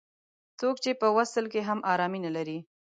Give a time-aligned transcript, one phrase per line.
[0.59, 2.57] څوک چې په وصل کې هم ارامي نه لري.